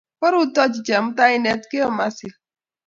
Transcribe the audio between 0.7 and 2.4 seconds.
chemutai inetkio masil